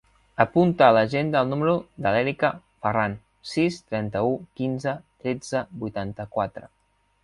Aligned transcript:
Apunta 0.43 0.85
a 0.85 0.93
l'agenda 0.97 1.43
el 1.45 1.51
número 1.51 1.75
de 2.05 2.15
l'Erika 2.15 2.51
Farran: 2.87 3.15
sis, 3.53 3.81
trenta-u, 3.93 4.35
quinze, 4.61 4.99
tretze, 5.25 5.67
vuitanta-quatre. 5.85 6.71